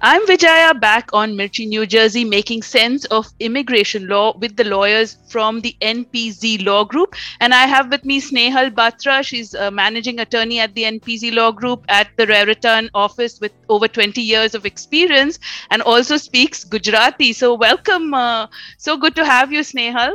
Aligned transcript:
I'm 0.00 0.24
Vijaya 0.28 0.78
back 0.78 1.10
on 1.12 1.32
Mirchi, 1.32 1.66
New 1.66 1.84
Jersey, 1.84 2.24
making 2.24 2.62
sense 2.62 3.04
of 3.06 3.26
immigration 3.40 4.06
law 4.06 4.32
with 4.38 4.54
the 4.56 4.62
lawyers 4.62 5.16
from 5.28 5.60
the 5.60 5.74
NPZ 5.82 6.64
Law 6.64 6.84
Group. 6.84 7.16
And 7.40 7.52
I 7.52 7.66
have 7.66 7.90
with 7.90 8.04
me 8.04 8.20
Snehal 8.20 8.70
Batra. 8.70 9.24
She's 9.24 9.54
a 9.54 9.72
managing 9.72 10.20
attorney 10.20 10.60
at 10.60 10.72
the 10.76 10.84
NPZ 10.84 11.34
Law 11.34 11.50
Group 11.50 11.84
at 11.88 12.10
the 12.16 12.28
Raritan 12.28 12.90
office 12.94 13.40
with 13.40 13.50
over 13.68 13.88
20 13.88 14.22
years 14.22 14.54
of 14.54 14.64
experience 14.64 15.40
and 15.70 15.82
also 15.82 16.16
speaks 16.16 16.62
Gujarati. 16.62 17.32
So, 17.32 17.54
welcome. 17.54 18.14
Uh, 18.14 18.46
so 18.76 18.96
good 18.96 19.16
to 19.16 19.24
have 19.24 19.52
you, 19.52 19.62
Snehal. 19.62 20.12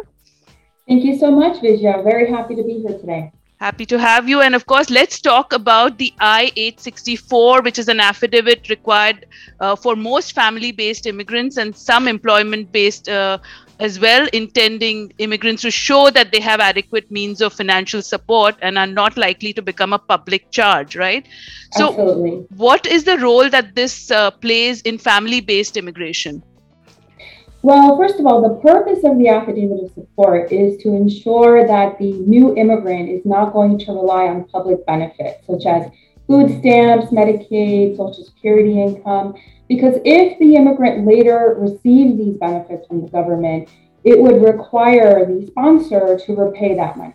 Thank 0.87 1.03
you 1.03 1.17
so 1.17 1.29
much, 1.29 1.59
Vijaya. 1.59 2.01
Very 2.03 2.31
happy 2.31 2.55
to 2.55 2.63
be 2.63 2.79
here 2.79 2.97
today. 2.97 3.33
Happy 3.63 3.85
to 3.85 3.97
have 3.97 4.27
you. 4.27 4.41
And 4.41 4.55
of 4.55 4.65
course, 4.65 4.89
let's 4.89 5.21
talk 5.21 5.53
about 5.53 5.97
the 5.97 6.13
I 6.19 6.51
864, 6.57 7.61
which 7.61 7.79
is 7.79 7.87
an 7.87 8.01
affidavit 8.01 8.67
required 8.67 9.25
uh, 9.61 9.77
for 9.77 9.95
most 9.95 10.33
family 10.35 10.73
based 10.73 11.05
immigrants 11.05 11.55
and 11.55 11.73
some 11.73 12.09
employment 12.09 12.73
based 12.73 13.07
uh, 13.07 13.37
as 13.79 14.01
well, 14.01 14.27
intending 14.33 15.13
immigrants 15.17 15.61
to 15.61 15.71
show 15.71 16.09
that 16.09 16.33
they 16.33 16.41
have 16.41 16.59
adequate 16.59 17.09
means 17.09 17.39
of 17.39 17.53
financial 17.53 18.01
support 18.01 18.57
and 18.61 18.77
are 18.77 18.85
not 19.01 19.15
likely 19.15 19.53
to 19.53 19.61
become 19.61 19.93
a 19.93 19.99
public 19.99 20.51
charge, 20.51 20.97
right? 20.97 21.25
So, 21.71 21.87
Absolutely. 21.87 22.45
what 22.57 22.85
is 22.85 23.05
the 23.05 23.17
role 23.17 23.49
that 23.49 23.75
this 23.75 24.11
uh, 24.11 24.31
plays 24.31 24.81
in 24.81 24.97
family 24.97 25.39
based 25.39 25.77
immigration? 25.77 26.43
Well, 27.63 27.95
first 27.95 28.19
of 28.19 28.25
all, 28.25 28.41
the 28.41 28.59
purpose 28.61 29.05
of 29.05 29.17
the 29.17 29.29
affidavit 29.29 29.85
of 29.85 29.93
support 29.93 30.51
is 30.51 30.83
to 30.83 30.89
ensure 30.89 31.65
that 31.65 31.97
the 31.97 32.11
new 32.11 32.53
immigrant 32.57 33.07
is 33.07 33.25
not 33.25 33.53
going 33.53 33.79
to 33.79 33.93
rely 33.93 34.27
on 34.27 34.43
public 34.49 34.85
benefits 34.85 35.47
such 35.47 35.65
as 35.65 35.89
food 36.27 36.59
stamps, 36.59 37.05
Medicaid, 37.13 37.95
Social 37.95 38.25
Security 38.25 38.81
income, 38.81 39.35
because 39.69 39.95
if 40.03 40.37
the 40.39 40.57
immigrant 40.57 41.07
later 41.07 41.55
receives 41.57 42.17
these 42.17 42.35
benefits 42.35 42.85
from 42.85 42.99
the 42.99 43.07
government, 43.07 43.69
it 44.03 44.19
would 44.19 44.43
require 44.43 45.25
the 45.25 45.47
sponsor 45.47 46.19
to 46.19 46.35
repay 46.35 46.75
that 46.75 46.97
money. 46.97 47.13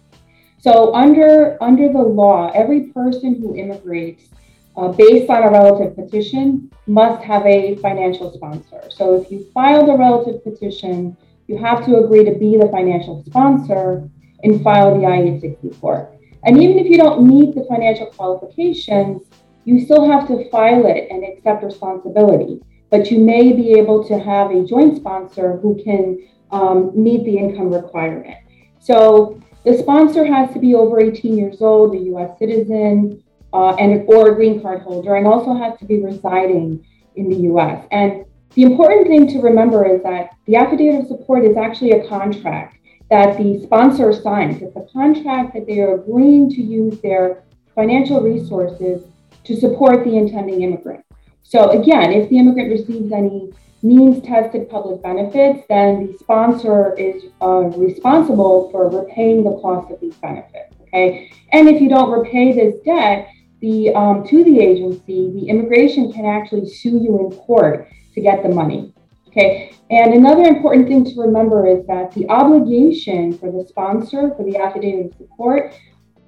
So 0.61 0.95
under 0.95 1.63
under 1.63 1.93
the 1.93 2.01
law, 2.03 2.51
every 2.55 2.85
person 2.85 3.35
who 3.35 3.55
immigrates 3.55 4.31
uh, 4.79 4.93
based 4.93 5.29
on 5.29 5.43
a 5.43 5.51
relative 5.51 5.97
petition 5.97 6.71
must 6.87 7.21
have 7.25 7.45
a 7.45 7.75
financial 7.77 8.33
sponsor. 8.33 8.81
So 8.91 9.21
if 9.21 9.31
you 9.31 9.45
file 9.53 9.91
a 9.91 9.97
relative 9.99 10.45
petition, 10.45 11.17
you 11.49 11.59
have 11.59 11.85
to 11.87 11.97
agree 11.97 12.25
to 12.25 12.33
be 12.39 12.57
the 12.57 12.69
financial 12.69 13.25
sponsor 13.27 14.09
and 14.45 14.63
file 14.63 14.97
the 14.97 15.05
I-864. 15.05 16.17
And 16.45 16.63
even 16.63 16.79
if 16.79 16.87
you 16.87 16.97
don't 16.97 17.27
meet 17.27 17.57
the 17.57 17.65
financial 17.65 18.07
qualifications, 18.07 19.23
you 19.65 19.81
still 19.81 20.09
have 20.09 20.29
to 20.29 20.49
file 20.49 20.87
it 20.87 21.09
and 21.11 21.25
accept 21.25 21.65
responsibility. 21.65 22.63
But 22.91 23.11
you 23.11 23.19
may 23.19 23.53
be 23.53 23.73
able 23.73 24.07
to 24.07 24.19
have 24.19 24.53
a 24.53 24.65
joint 24.65 24.97
sponsor 24.97 25.57
who 25.57 25.83
can 25.83 26.25
um, 26.53 26.93
meet 26.95 27.25
the 27.25 27.37
income 27.37 27.71
requirement. 27.75 28.37
So 28.79 29.43
the 29.65 29.77
sponsor 29.77 30.25
has 30.25 30.53
to 30.53 30.61
be 30.61 30.75
over 30.75 31.01
18 31.01 31.37
years 31.37 31.61
old, 31.61 31.97
a 31.97 31.99
US 32.15 32.39
citizen, 32.39 33.25
uh, 33.53 33.75
and 33.75 34.05
or 34.07 34.33
a 34.33 34.35
green 34.35 34.61
card 34.61 34.83
holder, 34.83 35.17
and 35.17 35.27
also 35.27 35.55
has 35.55 35.79
to 35.79 35.85
be 35.85 36.03
residing 36.03 36.85
in 37.17 37.29
the 37.29 37.37
U.S. 37.51 37.87
And 37.91 38.25
the 38.55 38.63
important 38.63 39.07
thing 39.07 39.29
to 39.29 39.41
remember 39.41 39.87
is 39.87 40.03
that 40.03 40.31
the 40.47 40.57
affidavit 40.57 41.03
of 41.03 41.09
support 41.09 41.45
is 41.45 41.57
actually 41.57 41.93
a 41.93 42.09
contract 42.09 42.79
that 43.11 43.39
the 43.39 43.61
sponsor 43.63 44.13
signs. 44.13 44.61
It's 44.63 44.77
a 44.77 44.87
contract 44.93 45.55
that 45.55 45.67
they 45.67 45.81
are 45.81 45.95
agreeing 45.95 46.51
to 46.51 46.63
use 46.63 47.01
their 47.01 47.45
financial 47.75 48.21
resources 48.21 49.05
to 49.45 49.57
support 49.57 50.05
the 50.05 50.17
intending 50.17 50.63
immigrant. 50.63 51.05
So 51.43 51.71
again, 51.71 52.13
if 52.13 52.29
the 52.29 52.39
immigrant 52.39 52.71
receives 52.71 53.13
any 53.13 53.53
means 53.83 54.23
tested 54.27 54.69
public 54.69 55.03
benefits, 55.03 55.65
then 55.69 56.09
the 56.09 56.19
sponsor 56.19 56.95
is 56.99 57.25
uh, 57.41 57.63
responsible 57.77 58.71
for 58.71 58.91
repaying 58.91 59.45
the 59.45 59.59
cost 59.63 59.91
of 59.91 60.01
these 60.01 60.17
benefits. 60.17 60.75
Okay, 60.83 61.31
and 61.53 61.69
if 61.69 61.81
you 61.81 61.89
don't 61.89 62.11
repay 62.11 62.53
this 62.53 62.75
debt, 62.85 63.29
the 63.61 63.95
um, 63.95 64.27
to 64.29 64.45
the 64.45 64.61
agency, 64.61 65.31
the 65.33 65.49
immigration 65.49 66.13
can 66.13 66.27
actually 66.27 66.69
sue 66.69 67.01
you 67.03 67.19
in 67.21 67.37
court 67.39 67.89
to 68.15 68.21
get 68.21 68.43
the 68.43 68.49
money. 68.49 68.93
Okay, 69.29 69.73
and 69.91 70.15
another 70.15 70.45
important 70.45 70.89
thing 70.89 71.05
to 71.05 71.21
remember 71.21 71.67
is 71.67 71.87
that 71.87 72.13
the 72.13 72.29
obligation 72.29 73.37
for 73.37 73.51
the 73.53 73.67
sponsor 73.69 74.35
for 74.37 74.45
the 74.45 74.57
affidavit 74.57 75.13
of 75.13 75.17
support 75.19 75.75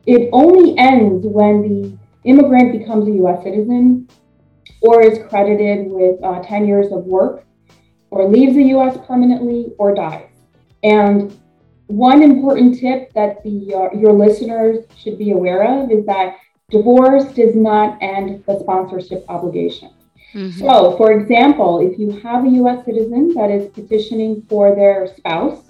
it 0.07 0.31
only 0.33 0.77
ends 0.79 1.27
when 1.27 1.63
the 1.63 1.99
immigrant 2.25 2.79
becomes 2.79 3.07
a 3.07 3.13
U.S. 3.13 3.43
citizen 3.43 4.09
or 4.83 5.03
is 5.03 5.19
credited 5.29 5.91
with 5.91 6.23
uh, 6.25 6.43
10 6.43 6.67
years 6.67 6.91
of 6.91 7.05
work 7.05 7.45
or 8.11 8.29
leaves 8.29 8.55
the 8.55 8.65
U.S. 8.65 8.97
permanently 9.07 9.73
or 9.79 9.95
dies. 9.95 10.29
And 10.83 11.39
one 11.87 12.23
important 12.23 12.79
tip 12.79 13.13
that 13.13 13.43
the 13.43 13.75
uh, 13.75 13.99
your 13.99 14.13
listeners 14.13 14.87
should 14.97 15.19
be 15.19 15.33
aware 15.33 15.63
of 15.63 15.91
is 15.91 16.07
that 16.07 16.37
divorce 16.71 17.25
does 17.35 17.55
not 17.55 17.99
end 18.01 18.45
the 18.47 18.59
sponsorship 18.61 19.25
obligation. 19.29 19.91
Mm-hmm. 20.35 20.61
So, 20.61 20.97
for 20.97 21.13
example, 21.13 21.81
if 21.81 21.99
you 21.99 22.13
have 22.21 22.45
a 22.45 22.51
US 22.63 22.85
citizen 22.85 23.35
that 23.35 23.51
is 23.51 23.69
petitioning 23.71 24.43
for 24.49 24.75
their 24.75 25.13
spouse, 25.17 25.65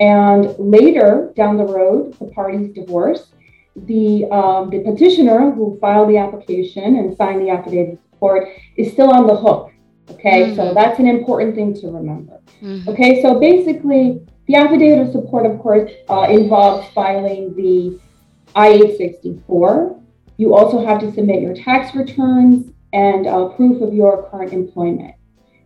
and 0.00 0.54
later 0.58 1.32
down 1.36 1.56
the 1.56 1.64
road, 1.64 2.16
the 2.18 2.26
parties 2.26 2.72
divorce, 2.72 3.32
the, 3.74 4.26
um, 4.26 4.70
the 4.70 4.80
petitioner 4.80 5.50
who 5.50 5.78
filed 5.80 6.08
the 6.08 6.18
application 6.18 6.96
and 6.96 7.16
signed 7.16 7.40
the 7.40 7.50
affidavit 7.50 7.94
of 7.94 7.98
support 8.12 8.48
is 8.76 8.92
still 8.92 9.10
on 9.10 9.26
the 9.26 9.34
hook. 9.34 9.72
Okay, 10.10 10.44
mm-hmm. 10.44 10.56
so 10.56 10.74
that's 10.74 10.98
an 10.98 11.06
important 11.06 11.54
thing 11.54 11.74
to 11.80 11.88
remember. 11.88 12.40
Mm-hmm. 12.62 12.88
Okay, 12.88 13.22
so 13.22 13.38
basically, 13.38 14.20
the 14.46 14.56
affidavit 14.56 15.06
of 15.06 15.12
support, 15.12 15.46
of 15.46 15.58
course, 15.58 15.90
uh, 16.08 16.26
involves 16.30 16.88
filing 16.92 17.54
the 17.54 18.00
I 18.54 18.68
864 18.68 20.00
you 20.38 20.54
also 20.54 20.84
have 20.86 21.00
to 21.00 21.12
submit 21.12 21.42
your 21.42 21.54
tax 21.54 21.94
returns 21.94 22.72
and 22.92 23.26
uh, 23.26 23.48
proof 23.48 23.82
of 23.82 23.92
your 23.92 24.30
current 24.30 24.52
employment. 24.52 25.14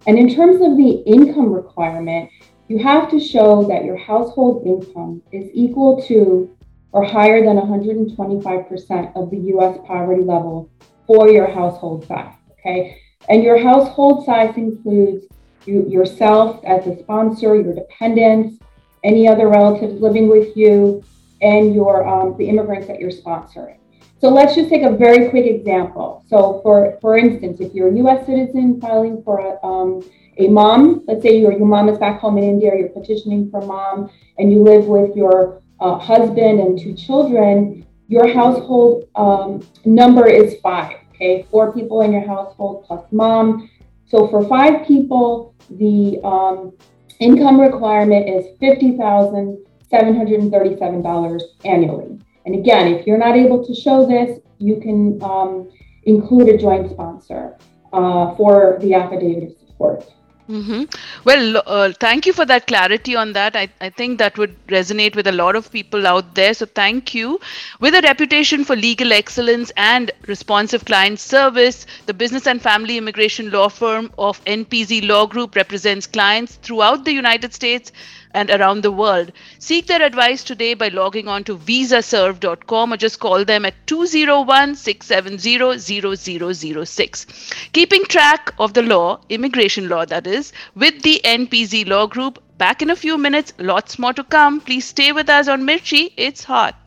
And 0.06 0.18
in 0.18 0.34
terms 0.34 0.56
of 0.56 0.76
the 0.76 1.02
income 1.06 1.52
requirement, 1.52 2.30
you 2.68 2.78
have 2.78 3.10
to 3.10 3.20
show 3.20 3.68
that 3.68 3.84
your 3.84 3.96
household 3.96 4.66
income 4.66 5.22
is 5.30 5.48
equal 5.52 6.02
to 6.08 6.56
or 6.90 7.04
higher 7.04 7.44
than 7.44 7.56
125% 7.56 9.16
of 9.16 9.30
the 9.30 9.38
US 9.54 9.78
poverty 9.86 10.22
level 10.22 10.70
for 11.06 11.28
your 11.30 11.46
household 11.46 12.06
size. 12.06 12.34
Okay. 12.52 12.98
And 13.28 13.42
your 13.42 13.62
household 13.62 14.24
size 14.24 14.56
includes 14.56 15.26
you, 15.66 15.86
yourself 15.88 16.64
as 16.64 16.86
a 16.86 16.98
sponsor, 16.98 17.54
your 17.54 17.74
dependents, 17.74 18.58
any 19.04 19.28
other 19.28 19.48
relatives 19.48 20.00
living 20.00 20.28
with 20.28 20.56
you, 20.56 21.04
and 21.40 21.74
your 21.74 22.06
um, 22.06 22.36
the 22.38 22.48
immigrants 22.48 22.86
that 22.86 23.00
you're 23.00 23.10
sponsoring. 23.10 23.78
So 24.20 24.28
let's 24.28 24.54
just 24.54 24.68
take 24.68 24.82
a 24.82 24.90
very 24.90 25.30
quick 25.30 25.46
example. 25.46 26.22
So 26.28 26.60
for, 26.62 26.98
for 27.00 27.16
instance, 27.16 27.60
if 27.60 27.72
you're 27.74 27.88
a 27.88 27.96
US 28.04 28.26
citizen 28.26 28.78
filing 28.80 29.22
for 29.24 29.40
a, 29.40 29.58
um, 29.66 30.02
a 30.38 30.46
mom, 30.48 31.04
let's 31.06 31.22
say 31.22 31.38
your, 31.38 31.52
your 31.52 31.66
mom 31.66 31.88
is 31.88 31.98
back 31.98 32.20
home 32.20 32.38
in 32.38 32.44
India, 32.44 32.72
you're 32.76 32.88
petitioning 32.88 33.50
for 33.50 33.60
mom, 33.62 34.10
and 34.38 34.52
you 34.52 34.62
live 34.62 34.86
with 34.86 35.16
your 35.16 35.60
uh, 35.80 35.98
husband 35.98 36.60
and 36.60 36.78
two 36.78 36.94
children, 36.94 37.84
your 38.08 38.32
household 38.32 39.08
um, 39.16 39.66
number 39.84 40.28
is 40.28 40.54
five, 40.62 40.98
okay? 41.10 41.44
Four 41.50 41.72
people 41.72 42.02
in 42.02 42.12
your 42.12 42.24
household 42.26 42.84
plus 42.84 43.04
mom. 43.10 43.68
So 44.06 44.28
for 44.28 44.46
five 44.46 44.86
people, 44.86 45.56
the 45.70 46.20
um, 46.22 46.72
income 47.18 47.60
requirement 47.60 48.28
is 48.28 48.46
$50,737 48.60 51.40
annually. 51.64 52.20
And 52.44 52.54
again, 52.54 52.88
if 52.88 53.06
you're 53.06 53.18
not 53.18 53.36
able 53.36 53.64
to 53.64 53.74
show 53.74 54.06
this, 54.06 54.40
you 54.58 54.80
can 54.80 55.22
um, 55.22 55.70
include 56.04 56.48
a 56.48 56.58
joint 56.58 56.90
sponsor 56.90 57.56
uh, 57.92 58.34
for 58.36 58.78
the 58.80 58.94
affidavit 58.94 59.44
of 59.44 59.68
support. 59.68 60.12
Mm-hmm. 60.48 60.84
Well, 61.24 61.62
uh, 61.66 61.92
thank 62.00 62.26
you 62.26 62.32
for 62.32 62.44
that 62.44 62.66
clarity 62.66 63.14
on 63.14 63.32
that. 63.32 63.54
I, 63.54 63.68
I 63.80 63.90
think 63.90 64.18
that 64.18 64.36
would 64.36 64.54
resonate 64.66 65.14
with 65.14 65.28
a 65.28 65.32
lot 65.32 65.54
of 65.54 65.70
people 65.70 66.06
out 66.06 66.34
there. 66.34 66.52
So, 66.52 66.66
thank 66.66 67.14
you. 67.14 67.40
With 67.80 67.94
a 67.94 68.02
reputation 68.02 68.64
for 68.64 68.74
legal 68.74 69.12
excellence 69.12 69.70
and 69.76 70.10
responsive 70.26 70.84
client 70.84 71.20
service, 71.20 71.86
the 72.06 72.12
business 72.12 72.46
and 72.46 72.60
family 72.60 72.98
immigration 72.98 73.50
law 73.50 73.68
firm 73.68 74.12
of 74.18 74.44
NPZ 74.44 75.08
Law 75.08 75.26
Group 75.26 75.54
represents 75.54 76.06
clients 76.06 76.56
throughout 76.56 77.04
the 77.04 77.12
United 77.12 77.54
States 77.54 77.92
and 78.34 78.50
around 78.50 78.82
the 78.82 78.92
world. 78.92 79.32
Seek 79.58 79.86
their 79.86 80.02
advice 80.02 80.44
today 80.44 80.74
by 80.74 80.88
logging 80.88 81.28
on 81.28 81.44
to 81.44 81.56
visaserve.com 81.56 82.92
or 82.92 82.96
just 82.96 83.20
call 83.20 83.44
them 83.44 83.64
at 83.64 83.74
201 83.86 84.74
670 84.74 86.84
0006. 86.84 87.26
Keeping 87.72 88.04
track 88.04 88.52
of 88.58 88.74
the 88.74 88.82
law, 88.82 89.20
immigration 89.28 89.88
law 89.88 90.04
that 90.04 90.26
is, 90.26 90.52
with 90.74 91.02
the 91.02 91.20
NPZ 91.24 91.86
Law 91.86 92.06
Group. 92.06 92.42
Back 92.58 92.82
in 92.82 92.90
a 92.90 92.96
few 92.96 93.18
minutes, 93.18 93.52
lots 93.58 93.98
more 93.98 94.12
to 94.12 94.24
come. 94.24 94.60
Please 94.60 94.84
stay 94.84 95.12
with 95.12 95.28
us 95.28 95.48
on 95.48 95.62
Mirchi. 95.62 96.12
It's 96.16 96.44
hot. 96.44 96.81